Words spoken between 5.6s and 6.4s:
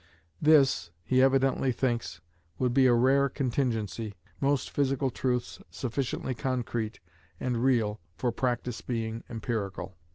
sufficiently